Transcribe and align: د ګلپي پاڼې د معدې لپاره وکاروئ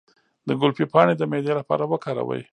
د 0.47 0.49
ګلپي 0.61 0.85
پاڼې 0.93 1.13
د 1.17 1.23
معدې 1.31 1.53
لپاره 1.59 1.83
وکاروئ 1.91 2.41